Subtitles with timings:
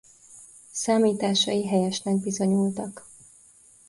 [0.71, 3.05] Számításai helyesnek bizonyultak.